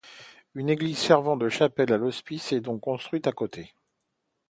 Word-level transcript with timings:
Une 0.55 0.69
église 0.71 0.97
servant 0.97 1.37
de 1.37 1.47
chapelle 1.47 1.93
à 1.93 1.97
l'hospice 1.97 2.53
est 2.53 2.59
donc 2.59 2.81
construite 2.81 3.27
à 3.27 3.31
côté. 3.31 3.71